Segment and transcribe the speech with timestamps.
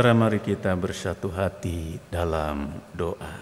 [0.00, 3.36] Saudara mari kita bersatu hati dalam doa.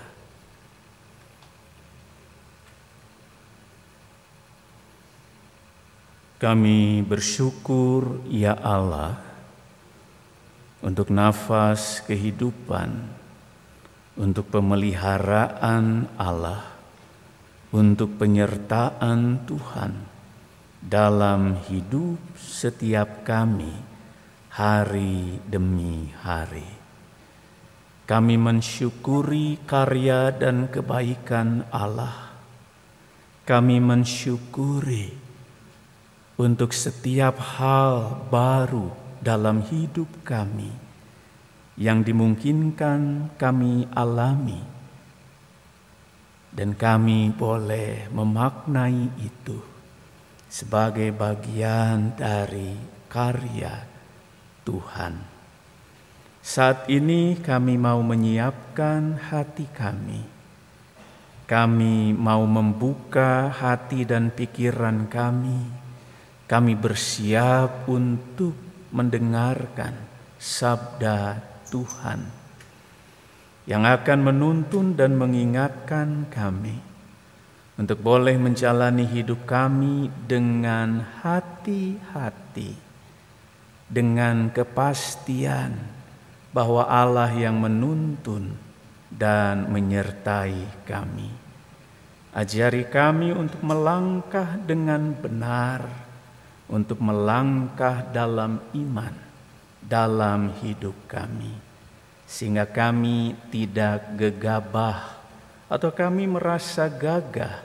[6.42, 9.22] Kami bersyukur ya Allah
[10.82, 13.06] untuk nafas kehidupan,
[14.18, 16.74] untuk pemeliharaan Allah,
[17.70, 19.94] untuk penyertaan Tuhan
[20.82, 23.87] dalam hidup setiap kami
[24.58, 26.66] hari demi hari.
[28.10, 32.34] Kami mensyukuri karya dan kebaikan Allah.
[33.46, 35.14] Kami mensyukuri
[36.42, 38.90] untuk setiap hal baru
[39.22, 40.74] dalam hidup kami
[41.78, 44.58] yang dimungkinkan kami alami,
[46.50, 49.62] dan kami boleh memaknai itu
[50.50, 52.74] sebagai bagian dari
[53.06, 53.97] karya
[54.68, 55.16] Tuhan.
[56.44, 60.20] Saat ini kami mau menyiapkan hati kami.
[61.48, 65.64] Kami mau membuka hati dan pikiran kami.
[66.44, 68.52] Kami bersiap untuk
[68.92, 69.96] mendengarkan
[70.36, 71.40] sabda
[71.72, 72.20] Tuhan
[73.68, 76.76] yang akan menuntun dan mengingatkan kami
[77.76, 82.87] untuk boleh menjalani hidup kami dengan hati-hati,
[83.88, 85.72] dengan kepastian
[86.52, 88.52] bahwa Allah yang menuntun
[89.08, 91.32] dan menyertai kami.
[92.36, 95.88] Ajari kami untuk melangkah dengan benar,
[96.68, 99.16] untuk melangkah dalam iman,
[99.80, 101.50] dalam hidup kami,
[102.28, 105.16] sehingga kami tidak gegabah
[105.72, 107.64] atau kami merasa gagah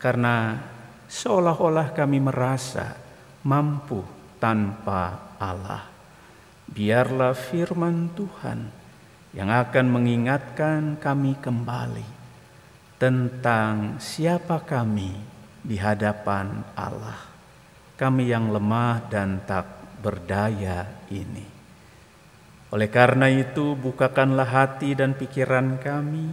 [0.00, 0.60] karena
[1.08, 2.96] seolah-olah kami merasa
[3.44, 5.92] mampu tanpa Allah
[6.72, 8.60] biarlah firman Tuhan
[9.36, 12.08] yang akan mengingatkan kami kembali
[12.96, 15.12] tentang siapa kami
[15.62, 17.28] di hadapan Allah.
[17.96, 19.68] Kami yang lemah dan tak
[20.02, 21.46] berdaya ini.
[22.72, 26.32] Oleh karena itu, bukakanlah hati dan pikiran kami,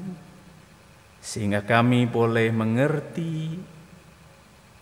[1.20, 3.60] sehingga kami boleh mengerti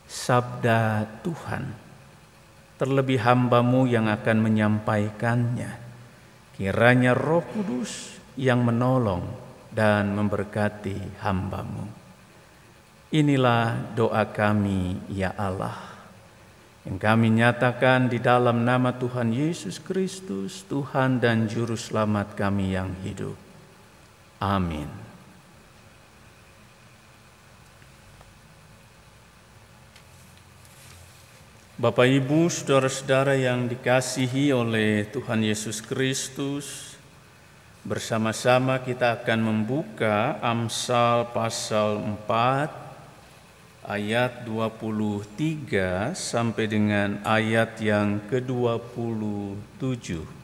[0.06, 1.87] sabda Tuhan
[2.78, 5.72] terlebih hambamu yang akan menyampaikannya.
[6.58, 9.26] Kiranya roh kudus yang menolong
[9.74, 11.86] dan memberkati hambamu.
[13.14, 15.78] Inilah doa kami ya Allah.
[16.88, 22.96] Yang kami nyatakan di dalam nama Tuhan Yesus Kristus, Tuhan dan Juru Selamat kami yang
[23.04, 23.36] hidup.
[24.40, 25.07] Amin.
[31.78, 36.98] Bapak Ibu, saudara-saudara yang dikasihi oleh Tuhan Yesus Kristus,
[37.86, 50.37] bersama-sama kita akan membuka Amsal pasal 4 ayat 23 sampai dengan ayat yang ke-27.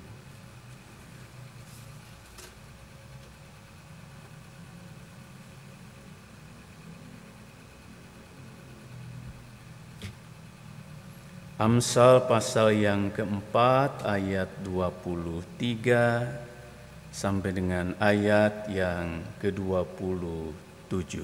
[11.63, 21.23] Amsal pasal yang keempat ayat 23 sampai dengan ayat yang ke-27.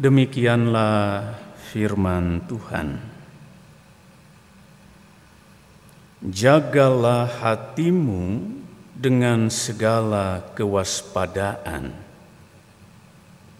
[0.00, 3.04] Demikianlah firman Tuhan.
[6.24, 8.48] Jagalah hatimu
[8.96, 11.92] dengan segala kewaspadaan,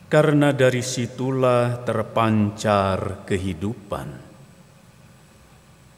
[0.09, 4.26] karena dari situlah terpancar kehidupan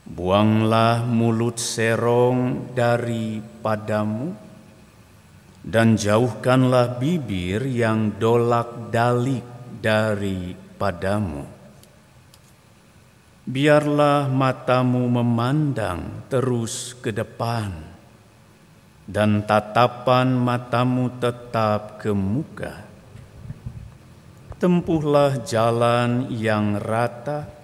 [0.08, 4.32] Buanglah mulut serong daripadamu
[5.60, 9.44] dan jauhkanlah bibir yang dolak-dalik
[9.84, 11.44] daripadamu.
[13.44, 17.68] Biarlah matamu memandang terus ke depan
[19.04, 22.80] dan tatapan matamu tetap ke muka.
[24.56, 27.57] Tempuhlah jalan yang rata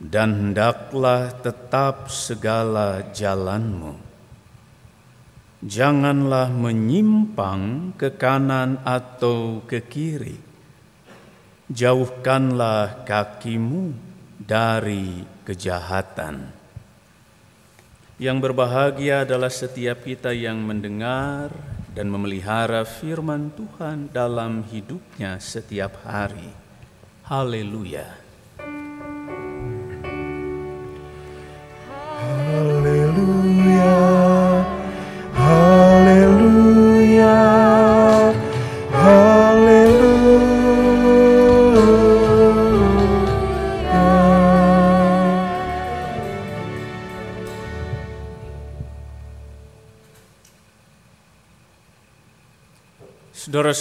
[0.00, 4.00] dan hendaklah tetap segala jalanmu.
[5.60, 10.40] Janganlah menyimpang ke kanan atau ke kiri.
[11.68, 13.92] Jauhkanlah kakimu
[14.40, 16.48] dari kejahatan.
[18.16, 21.52] Yang berbahagia adalah setiap kita yang mendengar
[21.92, 26.52] dan memelihara firman Tuhan dalam hidupnya setiap hari.
[27.28, 28.19] Haleluya!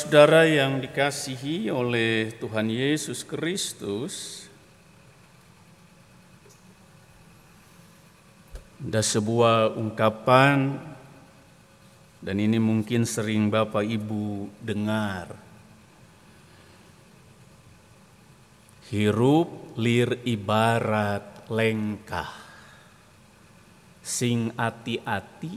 [0.10, 4.50] Saudara-saudara yang dikasihi oleh Tuhan Yesus Kristus,
[8.82, 10.82] ada sebuah ungkapan,
[12.26, 15.38] dan ini mungkin sering Bapak Ibu dengar.
[18.90, 22.34] Hirup lir ibarat lengkah,
[24.02, 25.54] sing ati-ati,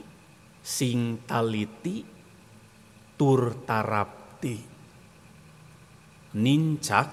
[0.60, 2.04] sing taliti,
[3.16, 3.64] tur
[4.42, 4.58] tarapti
[6.34, 7.08] nincak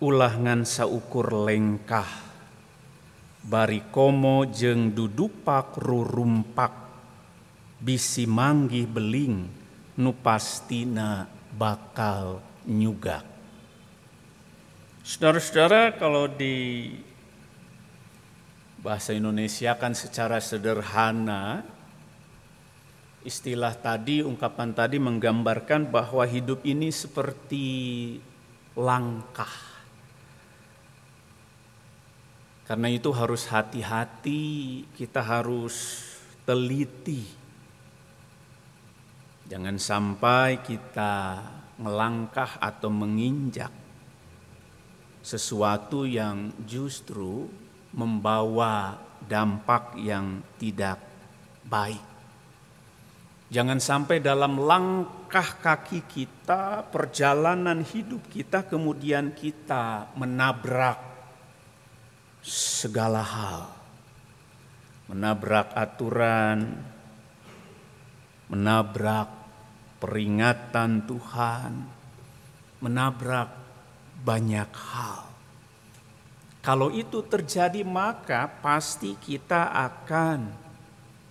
[0.00, 2.24] ulangan saukur lengkah.
[3.44, 6.72] Bari komo jeng dudupak rurumpak.
[7.84, 9.44] Bisi manggih beling
[10.00, 13.20] nu pastina bakal nyugak.
[15.04, 16.88] Saudara-saudara kalau di
[18.80, 21.73] bahasa Indonesia kan secara sederhana
[23.24, 27.66] istilah tadi, ungkapan tadi menggambarkan bahwa hidup ini seperti
[28.76, 29.50] langkah.
[32.64, 36.04] Karena itu harus hati-hati, kita harus
[36.44, 37.24] teliti.
[39.44, 41.44] Jangan sampai kita
[41.80, 43.72] melangkah atau menginjak
[45.20, 47.48] sesuatu yang justru
[47.92, 51.00] membawa dampak yang tidak
[51.64, 52.13] baik.
[53.54, 60.98] Jangan sampai dalam langkah kaki kita, perjalanan hidup kita, kemudian kita menabrak
[62.42, 63.70] segala hal,
[65.06, 66.82] menabrak aturan,
[68.50, 69.30] menabrak
[70.02, 71.72] peringatan Tuhan,
[72.82, 73.54] menabrak
[74.18, 75.30] banyak hal.
[76.58, 80.50] Kalau itu terjadi, maka pasti kita akan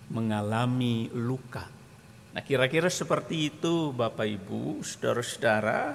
[0.08, 1.83] mengalami luka
[2.34, 5.94] Nah kira-kira seperti itu Bapak Ibu, saudara-saudara.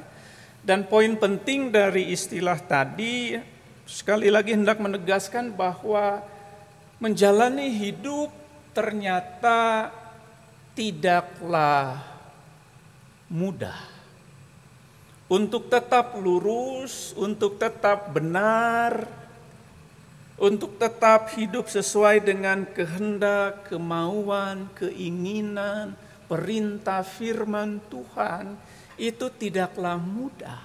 [0.63, 3.35] Dan poin penting dari istilah tadi
[3.83, 6.23] sekali lagi hendak menegaskan bahwa
[7.03, 8.31] menjalani hidup
[8.71, 9.91] ternyata
[10.79, 12.07] tidaklah
[13.27, 13.99] mudah.
[15.27, 19.03] Untuk tetap lurus, untuk tetap benar,
[20.39, 25.99] untuk tetap hidup sesuai dengan kehendak, kemauan, keinginan,
[26.29, 28.53] perintah firman Tuhan
[29.01, 30.61] itu tidaklah mudah.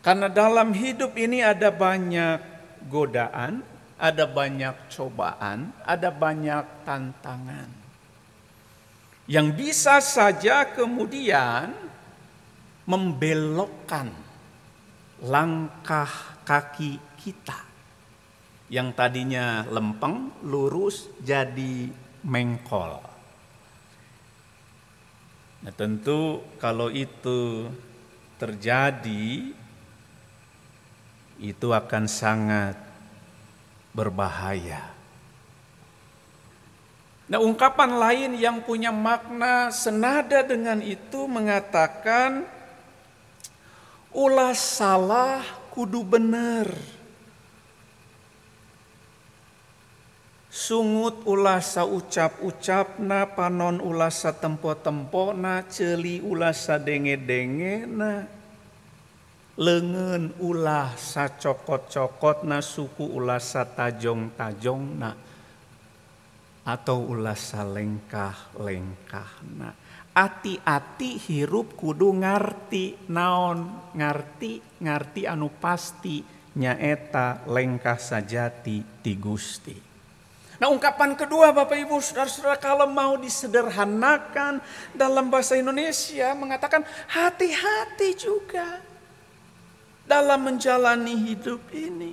[0.00, 2.40] Karena dalam hidup ini ada banyak
[2.88, 3.60] godaan,
[4.00, 7.68] ada banyak cobaan, ada banyak tantangan.
[9.28, 11.76] Yang bisa saja kemudian
[12.88, 14.08] membelokkan
[15.20, 16.08] langkah
[16.48, 17.60] kaki kita.
[18.72, 21.92] Yang tadinya lempeng, lurus, jadi
[22.24, 23.19] mengkol.
[25.60, 27.68] Nah, tentu kalau itu
[28.40, 29.52] terjadi
[31.40, 32.76] itu akan sangat
[33.92, 34.92] berbahaya.
[37.30, 42.42] Nah, ungkapan lain yang punya makna senada dengan itu mengatakan
[44.10, 46.66] ulah salah kudu benar.
[50.50, 56.50] Sungut ulah ucap-ucap na panon ulah tempo-tempo na celi ulah
[56.82, 58.26] denge-denge na
[59.54, 65.14] lengen ulah cokot-cokot na suku ulah tajong-tajong na
[66.66, 69.70] atau ulah lengkah-lengkah na
[70.10, 76.26] ati-ati hirup kudu ngarti naon ngarti ngarti anu pasti
[76.58, 79.89] nyaeta lengkah sajati ti Gusti
[80.60, 84.60] Nah ungkapan kedua Bapak Ibu Saudara-saudara kalau mau disederhanakan
[84.92, 88.84] dalam bahasa Indonesia mengatakan hati-hati juga
[90.04, 92.12] dalam menjalani hidup ini.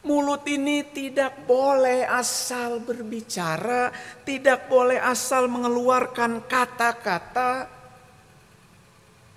[0.00, 3.92] Mulut ini tidak boleh asal berbicara,
[4.24, 7.79] tidak boleh asal mengeluarkan kata-kata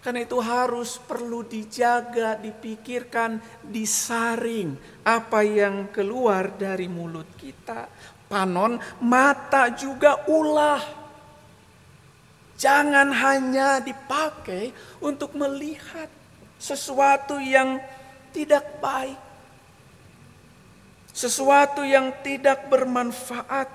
[0.03, 4.75] karena itu harus perlu dijaga, dipikirkan, disaring
[5.07, 7.87] apa yang keluar dari mulut kita.
[8.27, 10.83] Panon, mata juga ulah.
[12.59, 16.11] Jangan hanya dipakai untuk melihat
[16.59, 17.79] sesuatu yang
[18.35, 19.19] tidak baik.
[21.15, 23.71] Sesuatu yang tidak bermanfaat.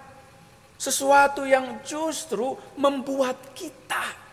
[0.77, 4.28] Sesuatu yang justru membuat kita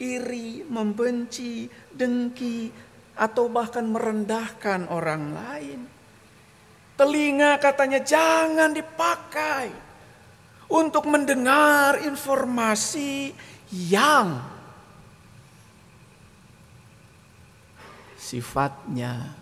[0.00, 2.72] iri, membenci, dengki,
[3.20, 5.80] atau bahkan merendahkan orang lain.
[6.96, 9.68] Telinga katanya jangan dipakai
[10.72, 13.32] untuk mendengar informasi
[13.72, 14.40] yang
[18.16, 19.34] sifatnya,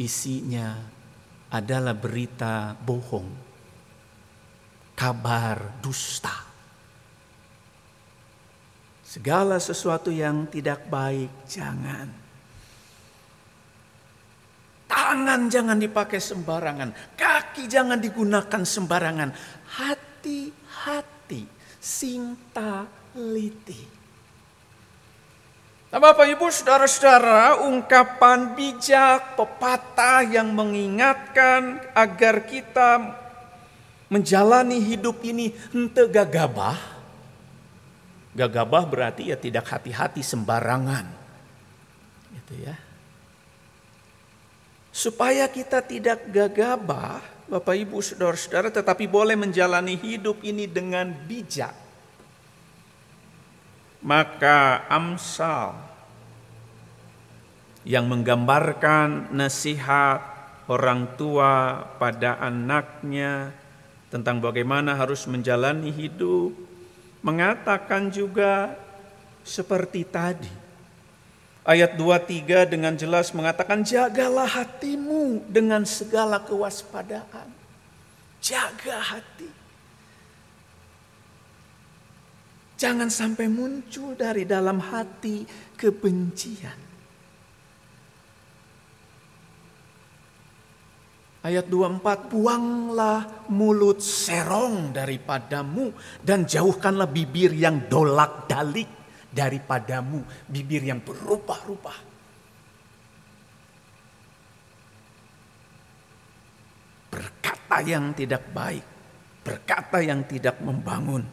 [0.00, 0.74] isinya
[1.52, 3.28] adalah berita bohong,
[4.96, 6.51] kabar dusta.
[9.12, 12.08] Segala sesuatu yang tidak baik, jangan.
[14.88, 19.28] Tangan jangan dipakai sembarangan, kaki jangan digunakan sembarangan.
[19.76, 21.44] Hati-hati,
[21.76, 22.88] sinta
[23.20, 23.84] liti.
[25.92, 33.12] Nah, Bapak Ibu Saudara-saudara, ungkapan bijak, pepatah yang mengingatkan agar kita
[34.08, 36.91] menjalani hidup ini ente gagabah.
[38.32, 41.06] Gagabah berarti ya tidak hati-hati sembarangan.
[42.32, 42.74] Gitu ya.
[44.92, 51.82] Supaya kita tidak gagabah, Bapak Ibu Saudara-saudara, tetapi boleh menjalani hidup ini dengan bijak
[54.02, 55.78] maka Amsal
[57.86, 60.22] yang menggambarkan nasihat
[60.66, 63.54] orang tua pada anaknya
[64.10, 66.54] tentang bagaimana harus menjalani hidup
[67.22, 68.74] mengatakan juga
[69.46, 70.50] seperti tadi.
[71.62, 77.48] Ayat 23 dengan jelas mengatakan jagalah hatimu dengan segala kewaspadaan.
[78.42, 79.46] Jaga hati.
[82.82, 85.46] Jangan sampai muncul dari dalam hati
[85.78, 86.91] kebencian.
[91.42, 95.90] Ayat 24, buanglah mulut serong daripadamu
[96.22, 98.86] dan jauhkanlah bibir yang dolak dalik
[99.26, 101.98] daripadamu, bibir yang berubah-ubah.
[107.10, 108.86] Berkata yang tidak baik,
[109.42, 111.26] berkata yang tidak membangun,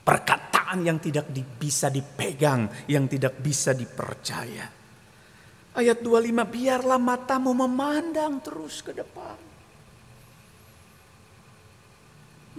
[0.00, 4.72] perkataan yang tidak bisa dipegang, yang tidak bisa dipercaya.
[5.76, 9.49] Ayat 25, biarlah matamu memandang terus ke depan.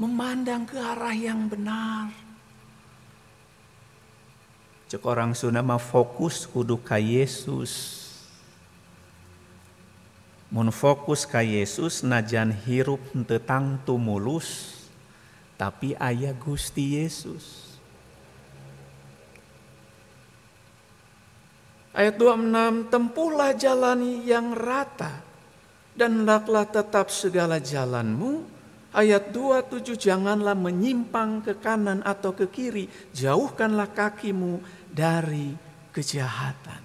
[0.02, 2.10] Memandang ke arah yang benar.
[4.90, 8.02] Cek orang Sunda mah fokus kudu ka Yesus.
[10.50, 14.82] Mun fokus ka Yesus najan hirup tentang tumulus
[15.62, 17.78] tapi ayah Gusti Yesus.
[21.94, 25.22] Ayat 26, tempuhlah jalan yang rata
[25.94, 28.61] dan hendaklah tetap segala jalanmu.
[28.92, 34.60] Ayat 27, janganlah menyimpang ke kanan atau ke kiri, jauhkanlah kakimu
[34.92, 35.56] dari
[35.96, 36.84] kejahatan.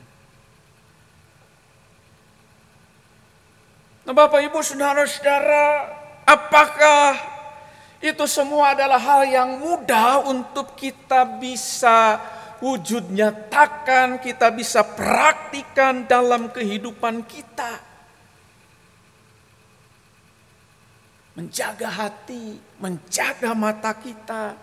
[4.07, 5.67] Nah Bapak Ibu Saudara-saudara,
[6.23, 7.19] apakah
[7.99, 12.23] itu semua adalah hal yang mudah untuk kita bisa
[12.63, 17.86] wujud nyatakan, kita bisa praktikan dalam kehidupan kita.
[21.37, 24.57] Menjaga hati, menjaga mata kita,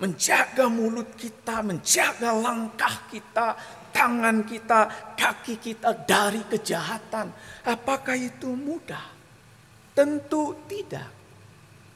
[0.00, 3.54] menjaga mulut kita, menjaga langkah kita,
[3.94, 7.30] tangan kita, kaki kita dari kejahatan.
[7.62, 9.12] Apakah itu mudah?
[9.94, 11.06] Tentu tidak.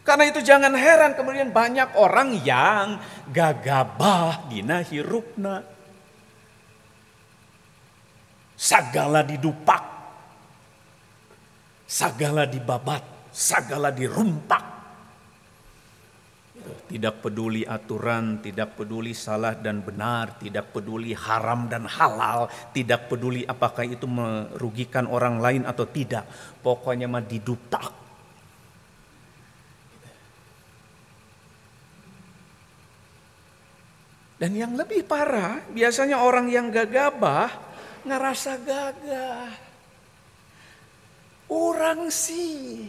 [0.07, 2.97] Karena itu jangan heran kemudian banyak orang yang
[3.29, 5.67] gagabah dina hirupna.
[8.57, 9.85] Sagala didupak.
[11.85, 13.18] Sagala dibabat.
[13.31, 14.77] Sagala dirumpak.
[16.89, 23.45] Tidak peduli aturan, tidak peduli salah dan benar, tidak peduli haram dan halal, tidak peduli
[23.45, 26.29] apakah itu merugikan orang lain atau tidak.
[26.61, 28.09] Pokoknya mah didupak
[34.39, 37.51] Dan yang lebih parah, biasanya orang yang gagabah
[38.07, 39.51] ngerasa gagah.
[41.51, 42.87] Orang sih,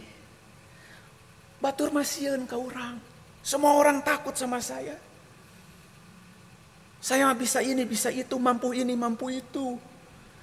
[1.60, 2.96] batur masian ke orang.
[3.44, 4.96] Semua orang takut sama saya.
[7.00, 9.80] Saya bisa ini, bisa itu, mampu ini, mampu itu.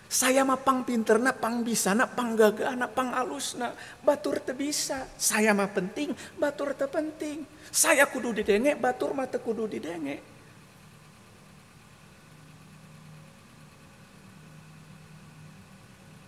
[0.07, 3.75] Saya mah pang pinterna, pang bisa, na, pang gagah, na, pang alusna.
[4.01, 5.05] Batur te bisa.
[5.19, 7.45] Saya mah penting, batur te penting.
[7.69, 10.37] Saya kudu didenge, batur mah te kudu didenge.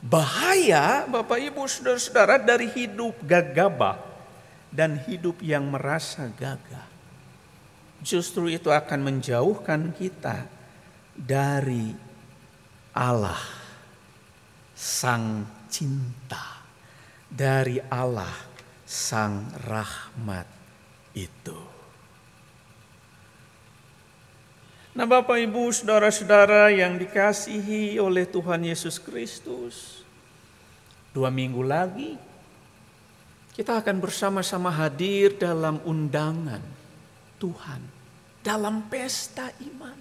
[0.09, 4.08] Bahaya Bapak Ibu Saudara-saudara dari hidup gagabah
[4.69, 6.87] dan hidup yang merasa gagah.
[7.99, 10.47] Justru itu akan menjauhkan kita
[11.17, 11.91] dari
[12.95, 13.41] Allah
[14.71, 16.63] sang cinta,
[17.27, 18.31] dari Allah
[18.87, 20.47] sang rahmat
[21.11, 21.59] itu.
[24.95, 30.01] Nah, Bapak, Ibu, saudara-saudara yang dikasihi oleh Tuhan Yesus Kristus,
[31.13, 32.28] dua minggu lagi
[33.59, 36.63] kita akan bersama-sama hadir dalam undangan
[37.43, 37.83] Tuhan,
[38.39, 39.99] dalam pesta iman,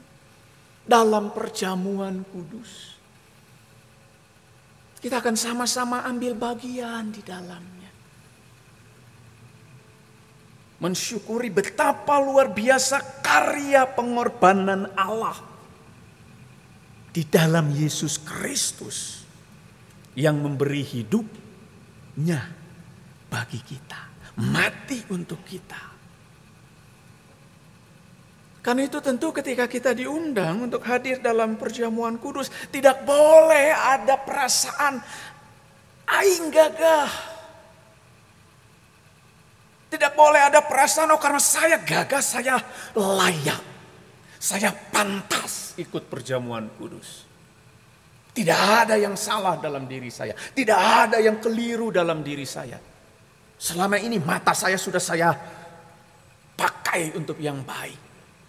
[0.87, 2.95] dalam perjamuan kudus.
[5.03, 7.91] Kita akan sama-sama ambil bagian di dalamnya.
[10.79, 15.35] Mensyukuri betapa luar biasa karya pengorbanan Allah
[17.11, 19.27] di dalam Yesus Kristus
[20.15, 22.55] yang memberi hidupnya
[23.28, 24.00] bagi kita,
[24.40, 26.00] mati untuk kita.
[28.58, 35.00] Karena itu tentu ketika kita diundang untuk hadir dalam perjamuan kudus, tidak boleh ada perasaan
[36.04, 37.08] aing gagah.
[39.88, 42.61] Tidak boleh ada perasaan oh karena saya gagah, saya
[42.92, 43.62] layak.
[44.37, 47.25] Saya pantas ikut perjamuan kudus.
[48.37, 50.37] Tidak ada yang salah dalam diri saya.
[50.37, 52.76] Tidak ada yang keliru dalam diri saya.
[53.59, 55.35] Selama ini mata saya sudah saya
[56.55, 58.09] pakai untuk yang baik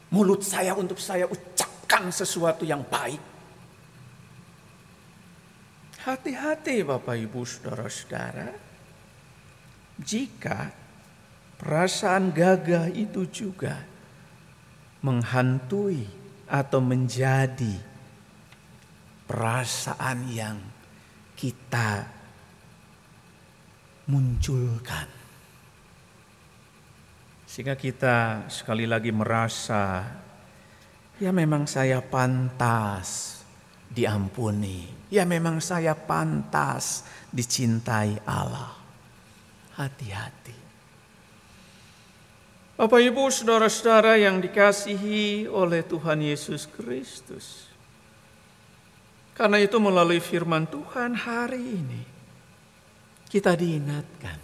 [0.09, 3.21] mulut saya untuk saya ucapkan sesuatu yang baik.
[5.99, 8.49] Hati-hati Bapak Ibu Saudara-saudara.
[9.99, 10.71] Jika
[11.59, 13.83] perasaan gagah itu juga
[15.03, 16.07] menghantui
[16.47, 17.75] atau menjadi
[19.27, 20.57] perasaan yang
[21.35, 22.07] kita
[24.09, 25.19] munculkan
[27.49, 30.05] sehingga kita sekali lagi merasa,
[31.17, 33.41] ya memang saya pantas
[33.89, 34.85] diampuni.
[35.09, 37.01] Ya memang saya pantas
[37.33, 38.77] dicintai Allah.
[39.81, 40.53] Hati-hati.
[42.77, 47.65] Bapak Ibu saudara-saudara yang dikasihi oleh Tuhan Yesus Kristus.
[49.33, 52.18] Karena itu melalui firman Tuhan hari ini
[53.29, 54.41] kita diingatkan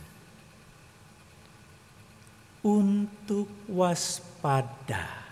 [2.62, 5.26] untuk waspada.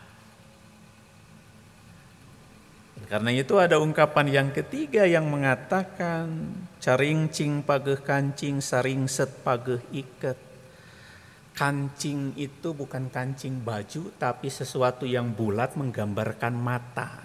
[3.05, 6.49] Karena itu ada ungkapan yang ketiga yang mengatakan
[6.81, 10.39] caring cing pageh kancing saring set pageh iket.
[11.53, 17.21] Kancing itu bukan kancing baju tapi sesuatu yang bulat menggambarkan mata.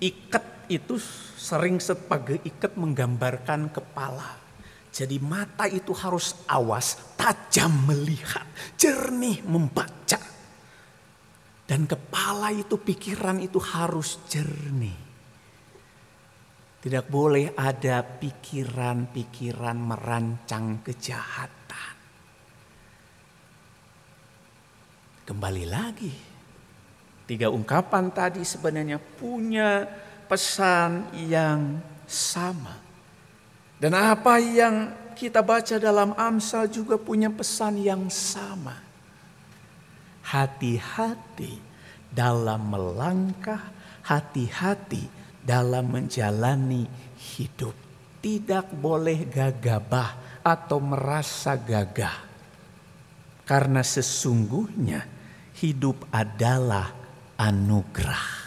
[0.00, 0.98] Iket itu
[1.36, 4.46] sering set pageh iket menggambarkan kepala.
[4.96, 8.48] Jadi mata itu harus awas, tajam melihat,
[8.80, 10.16] jernih membaca.
[11.68, 14.96] Dan kepala itu, pikiran itu harus jernih.
[16.80, 21.94] Tidak boleh ada pikiran-pikiran merancang kejahatan.
[25.26, 26.14] Kembali lagi,
[27.26, 32.76] tiga ungkapan tadi sebenarnya punya pesan yang sama.
[33.76, 38.76] Dan apa yang kita baca dalam Amsal juga punya pesan yang sama.
[40.26, 41.56] Hati-hati
[42.10, 43.72] dalam melangkah,
[44.04, 45.08] hati-hati
[45.40, 46.84] dalam menjalani
[47.36, 47.72] hidup.
[48.20, 52.26] Tidak boleh gagabah atau merasa gagah.
[53.46, 55.06] Karena sesungguhnya
[55.62, 56.90] hidup adalah
[57.38, 58.45] anugerah.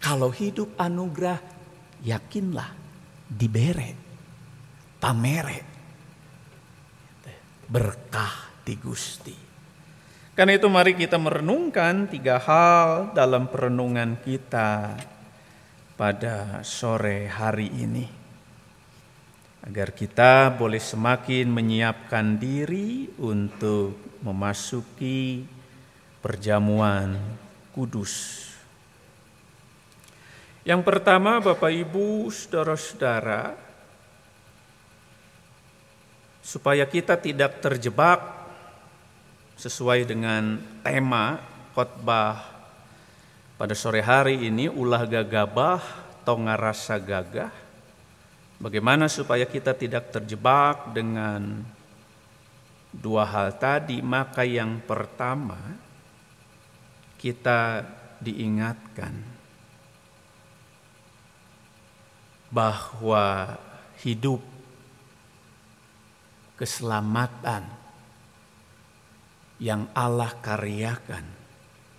[0.00, 1.38] Kalau hidup anugerah,
[2.00, 2.72] yakinlah
[3.28, 3.92] dibere,
[4.96, 5.60] pamere,
[7.70, 9.36] berkah di Gusti.
[10.34, 14.98] Karena itu mari kita merenungkan tiga hal dalam perenungan kita
[15.94, 18.06] pada sore hari ini.
[19.60, 25.44] Agar kita boleh semakin menyiapkan diri untuk memasuki
[26.24, 27.20] perjamuan
[27.76, 28.49] kudus
[30.70, 33.58] yang pertama Bapak Ibu, saudara-saudara,
[36.38, 38.22] supaya kita tidak terjebak
[39.58, 41.42] sesuai dengan tema
[41.74, 42.46] khotbah
[43.58, 45.82] pada sore hari ini ulah gagabah
[46.22, 47.50] tonga rasa gagah.
[48.62, 51.66] Bagaimana supaya kita tidak terjebak dengan
[52.94, 53.98] dua hal tadi?
[53.98, 55.58] Maka yang pertama
[57.18, 57.82] kita
[58.22, 59.29] diingatkan
[62.50, 63.54] bahwa
[64.02, 64.42] hidup
[66.58, 67.64] keselamatan
[69.62, 71.24] yang Allah karyakan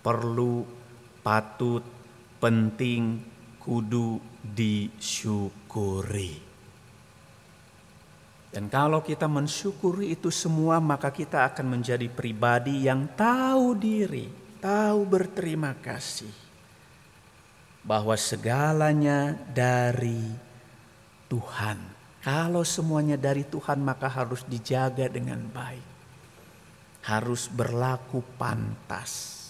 [0.04, 0.68] perlu
[1.24, 1.82] patut
[2.38, 3.24] penting
[3.62, 6.52] kudu disyukuri.
[8.52, 14.44] Dan kalau kita mensyukuri itu semua maka kita akan menjadi pribadi yang tahu diri.
[14.62, 16.41] tahu berterima kasih
[17.82, 20.30] bahwa segalanya dari
[21.30, 21.78] Tuhan.
[22.22, 25.90] Kalau semuanya dari Tuhan maka harus dijaga dengan baik.
[27.02, 29.42] Harus berlaku pantas.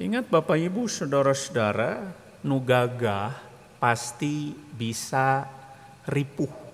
[0.00, 2.12] Ingat Bapak Ibu saudara-saudara,
[2.44, 3.36] nugaga
[3.76, 5.44] pasti bisa
[6.08, 6.66] ripuh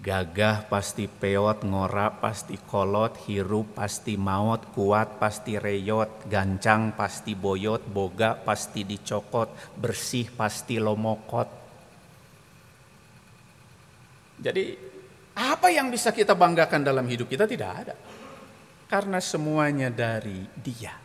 [0.00, 7.84] Gagah pasti peot, ngora pasti kolot, hirup pasti maut, kuat pasti reyot, gancang pasti boyot,
[7.84, 11.48] boga pasti dicokot, bersih pasti lomokot.
[14.40, 14.72] Jadi
[15.36, 17.94] apa yang bisa kita banggakan dalam hidup kita tidak ada.
[18.88, 20.96] Karena semuanya dari dia.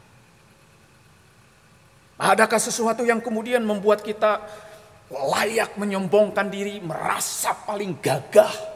[2.16, 4.40] Adakah sesuatu yang kemudian membuat kita
[5.12, 8.75] layak menyombongkan diri, merasa paling gagah?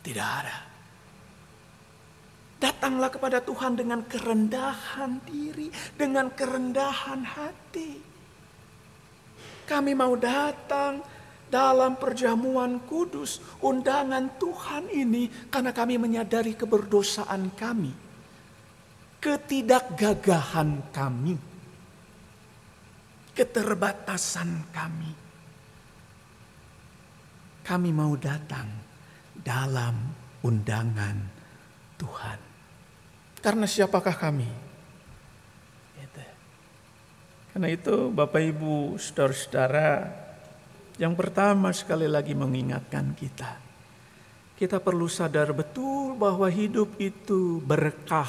[0.00, 0.58] Tidak ada.
[2.60, 7.96] Datanglah kepada Tuhan dengan kerendahan diri, dengan kerendahan hati.
[9.64, 11.00] Kami mau datang
[11.48, 17.92] dalam perjamuan kudus, undangan Tuhan ini karena kami menyadari keberdosaan kami,
[19.24, 21.34] ketidakgagahan kami,
[23.32, 25.12] keterbatasan kami.
[27.64, 28.89] Kami mau datang
[29.40, 29.94] dalam
[30.44, 31.16] undangan
[31.96, 32.38] Tuhan.
[33.40, 34.48] Karena siapakah kami?
[35.96, 36.22] Gitu.
[37.52, 39.88] Karena itu Bapak Ibu saudara-saudara
[41.00, 43.56] yang pertama sekali lagi mengingatkan kita.
[44.60, 48.28] Kita perlu sadar betul bahwa hidup itu berkah,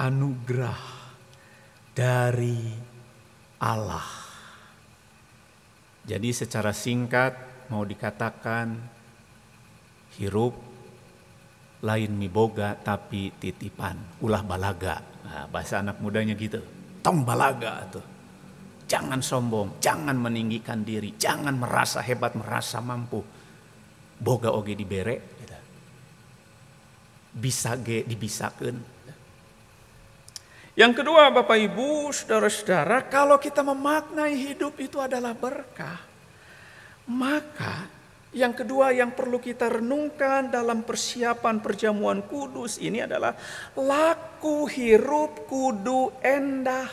[0.00, 0.80] anugerah
[1.92, 2.72] dari
[3.60, 4.08] Allah.
[6.08, 7.36] Jadi secara singkat
[7.68, 8.80] mau dikatakan
[10.18, 10.54] hirup
[11.80, 15.00] lain miboga tapi titipan ulah balaga.
[15.24, 16.60] Nah, bahasa anak mudanya gitu.
[17.00, 18.04] Tong balaga tuh.
[18.90, 23.22] Jangan sombong jangan meninggikan diri jangan merasa hebat merasa mampu.
[24.20, 25.56] Boga oge dibere gitu.
[27.30, 28.76] bisa ge dibisakan
[30.76, 36.04] yang kedua Bapak Ibu saudara-saudara kalau kita memaknai hidup itu adalah berkah
[37.08, 37.99] maka
[38.30, 43.34] yang kedua yang perlu kita renungkan dalam persiapan perjamuan kudus ini adalah
[43.74, 46.86] laku hirup kudu endah.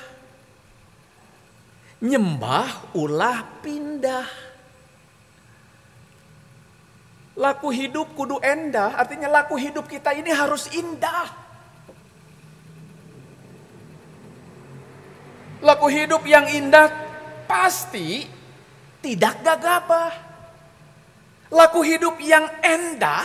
[2.01, 4.29] Nyembah ulah pindah.
[7.37, 11.29] Laku hidup kudu endah artinya laku hidup kita ini harus indah.
[15.61, 16.89] Laku hidup yang indah
[17.45, 18.25] pasti
[19.05, 20.26] tidak gagabah.
[21.47, 23.23] Laku hidup yang endah,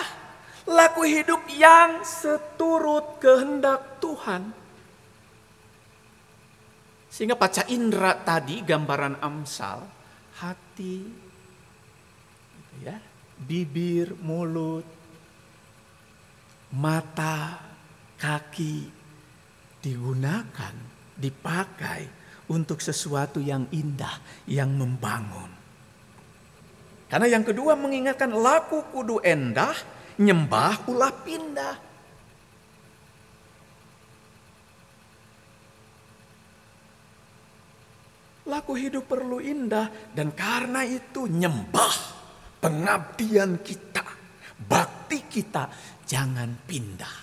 [0.70, 4.54] laku hidup yang seturut kehendak Tuhan.
[7.12, 9.84] Sehingga paca indera tadi gambaran amsal,
[10.40, 10.96] hati,
[12.56, 12.96] gitu ya,
[13.36, 14.86] bibir, mulut,
[16.72, 17.60] mata,
[18.16, 19.02] kaki
[19.82, 20.74] digunakan,
[21.18, 22.06] dipakai
[22.48, 25.61] untuk sesuatu yang indah, yang membangun.
[27.12, 29.76] Karena yang kedua mengingatkan laku kudu endah,
[30.16, 31.76] nyembah ulah pindah.
[38.48, 41.94] Laku hidup perlu indah dan karena itu nyembah
[42.64, 44.08] pengabdian kita,
[44.64, 45.68] bakti kita
[46.08, 47.16] jangan pindah.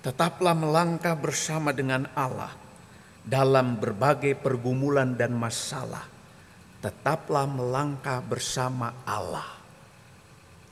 [0.00, 2.67] Tetaplah melangkah bersama dengan Allah
[3.28, 6.08] dalam berbagai pergumulan dan masalah,
[6.80, 9.60] tetaplah melangkah bersama Allah.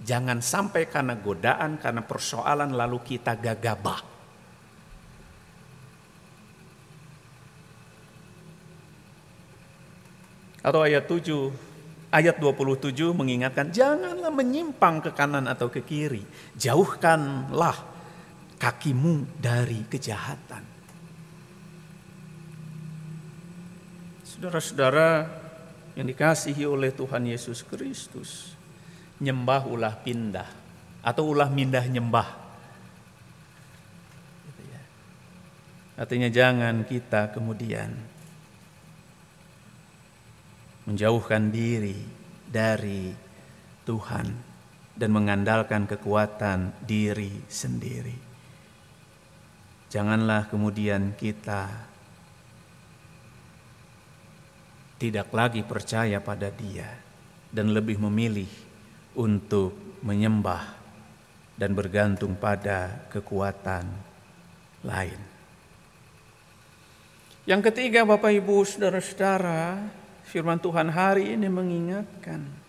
[0.00, 4.00] Jangan sampai karena godaan, karena persoalan lalu kita gagabah.
[10.64, 11.52] Atau ayat 7,
[12.10, 16.24] ayat 27 mengingatkan janganlah menyimpang ke kanan atau ke kiri.
[16.58, 17.76] Jauhkanlah
[18.58, 20.75] kakimu dari kejahatan.
[24.36, 25.24] Saudara-saudara
[25.96, 28.52] yang dikasihi oleh Tuhan Yesus Kristus,
[29.16, 30.44] nyembah ulah pindah
[31.00, 32.28] atau ulah mindah nyembah.
[34.44, 34.82] Gitu ya.
[35.96, 37.96] Artinya jangan kita kemudian
[40.84, 41.96] menjauhkan diri
[42.44, 43.16] dari
[43.88, 44.26] Tuhan
[45.00, 48.16] dan mengandalkan kekuatan diri sendiri.
[49.88, 51.95] Janganlah kemudian kita
[54.96, 56.88] tidak lagi percaya pada Dia
[57.52, 58.48] dan lebih memilih
[59.16, 60.76] untuk menyembah
[61.56, 63.88] dan bergantung pada kekuatan
[64.84, 65.20] lain.
[67.46, 69.86] Yang ketiga, Bapak Ibu, saudara-saudara,
[70.26, 72.66] firman Tuhan hari ini mengingatkan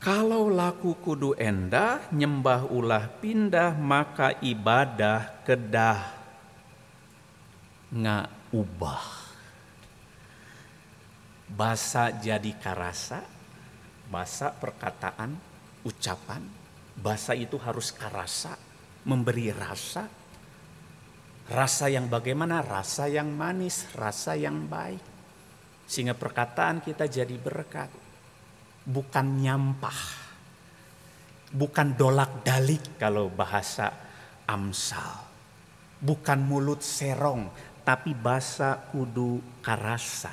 [0.00, 6.19] Kalau laku kudu endah, nyembah ulah pindah, maka ibadah kedah
[7.94, 9.06] nga ubah.
[11.50, 13.22] Basa jadi karasa,
[14.06, 15.34] basa perkataan,
[15.82, 16.46] ucapan,
[16.94, 18.54] basa itu harus karasa,
[19.02, 20.06] memberi rasa.
[21.50, 22.62] Rasa yang bagaimana?
[22.62, 25.02] Rasa yang manis, rasa yang baik.
[25.90, 27.90] Sehingga perkataan kita jadi berkat
[28.86, 30.00] bukan nyampah,
[31.52, 33.92] bukan dolak dalik kalau bahasa
[34.50, 35.14] Amsal,
[36.02, 37.46] bukan mulut serong,
[37.84, 40.32] tapi bahasa kudu karasa.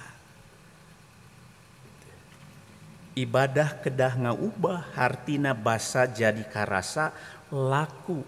[3.18, 7.10] Ibadah kedah ngaubah hartina basa jadi karasa
[7.50, 8.22] laku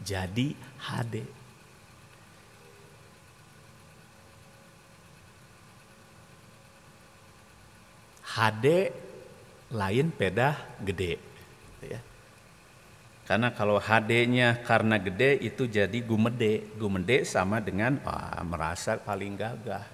[0.00, 1.24] jadi hade.
[8.24, 8.94] Hade
[9.68, 11.20] lain pedah gede.
[11.84, 12.00] Ya.
[13.30, 16.66] Karena kalau HD-nya karena gede itu jadi gumede.
[16.74, 19.86] Gumede sama dengan wah, merasa paling gagah.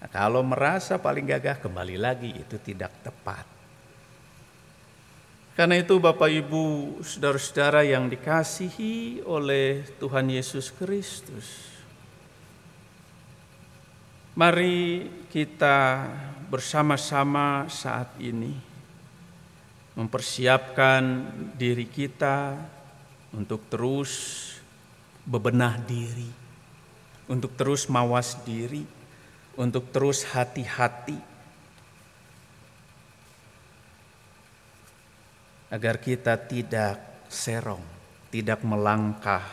[0.00, 3.44] Nah, kalau merasa paling gagah kembali lagi itu tidak tepat.
[5.52, 6.64] Karena itu Bapak Ibu
[7.04, 11.68] saudara-saudara yang dikasihi oleh Tuhan Yesus Kristus.
[14.32, 16.08] Mari kita
[16.48, 18.69] bersama-sama saat ini
[20.00, 21.28] mempersiapkan
[21.60, 22.56] diri kita
[23.36, 24.40] untuk terus
[25.28, 26.32] bebenah diri,
[27.28, 28.80] untuk terus mawas diri,
[29.60, 31.20] untuk terus hati-hati,
[35.68, 37.84] agar kita tidak serong,
[38.32, 39.44] tidak melangkah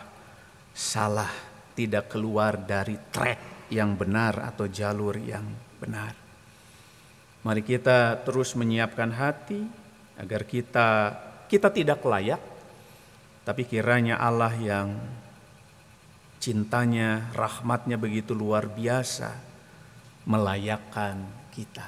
[0.71, 1.29] salah,
[1.75, 5.43] tidak keluar dari track yang benar atau jalur yang
[5.75, 6.15] benar.
[7.43, 9.86] Mari kita terus menyiapkan hati,
[10.17, 10.89] agar kita
[11.47, 12.41] kita tidak layak
[13.47, 14.91] tapi kiranya Allah yang
[16.43, 19.31] cintanya, rahmatnya begitu luar biasa
[20.27, 21.23] melayakkan
[21.55, 21.87] kita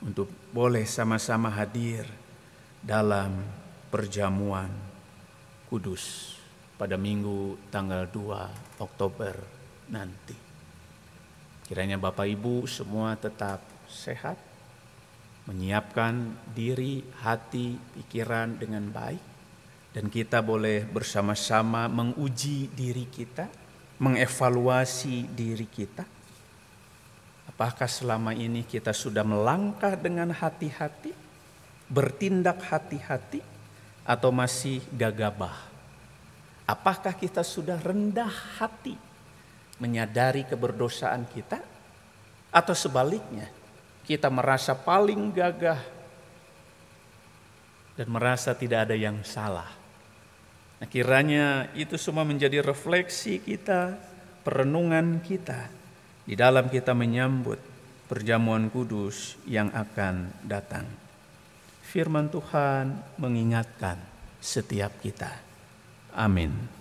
[0.00, 2.08] untuk boleh sama-sama hadir
[2.80, 3.44] dalam
[3.92, 4.72] perjamuan
[5.68, 6.36] kudus
[6.76, 9.34] pada minggu tanggal 2 Oktober
[9.92, 10.36] nanti.
[11.66, 14.38] Kiranya Bapak Ibu semua tetap sehat,
[15.46, 19.22] menyiapkan diri, hati, pikiran dengan baik,
[19.94, 23.46] dan kita boleh bersama-sama menguji diri kita,
[24.02, 26.04] mengevaluasi diri kita.
[27.48, 31.14] Apakah selama ini kita sudah melangkah dengan hati-hati,
[31.88, 33.40] bertindak hati-hati,
[34.04, 35.56] atau masih gagabah?
[36.66, 38.28] Apakah kita sudah rendah
[38.58, 38.98] hati,
[39.78, 41.62] menyadari keberdosaan kita,
[42.50, 43.48] atau sebaliknya?
[44.06, 45.82] Kita merasa paling gagah
[47.98, 49.66] dan merasa tidak ada yang salah.
[50.78, 53.98] Nah, kiranya itu semua menjadi refleksi kita,
[54.46, 55.66] perenungan kita
[56.22, 57.58] di dalam kita menyambut
[58.06, 60.86] perjamuan kudus yang akan datang.
[61.82, 63.98] Firman Tuhan mengingatkan
[64.38, 65.32] setiap kita.
[66.14, 66.75] Amin.